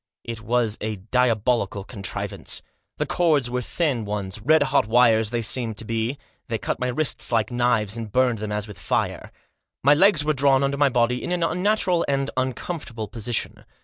It 0.23 0.41
was 0.41 0.79
a 0.81 0.95
diabolical 0.95 1.83
contrivance. 1.83 2.63
The 2.97 3.05
cords 3.05 3.51
were 3.51 3.61
thin 3.61 4.03
ones— 4.03 4.41
red 4.43 4.63
hot 4.63 4.87
wires 4.87 5.29
they 5.29 5.43
seemed 5.43 5.77
to 5.77 5.85
me 5.85 6.13
to 6.13 6.15
be, 6.15 6.23
they 6.47 6.57
cut 6.57 6.79
my 6.79 6.87
wrists 6.87 7.31
like 7.31 7.51
knives, 7.51 7.95
and 7.97 8.11
burned 8.11 8.39
them 8.39 8.51
as 8.51 8.67
with 8.67 8.79
fire. 8.79 9.31
My 9.83 9.93
legs 9.93 10.25
were 10.25 10.33
drawn 10.33 10.63
under 10.63 10.75
my 10.77 10.89
body 10.89 11.23
in 11.23 11.31
an 11.31 11.43
unnatural 11.43 12.03
and 12.07 12.31
uncomfortable 12.35 13.07
position. 13.09 13.63